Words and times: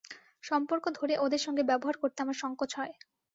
সম্পর্ক 0.43 0.85
ধরে 0.97 1.13
ওঁদের 1.17 1.41
সঙ্গে 1.45 1.63
ব্যবহার 1.63 1.95
করতে 1.99 2.19
আমার 2.21 2.37
সংকোচ 2.43 2.71
হয়। 2.77 2.93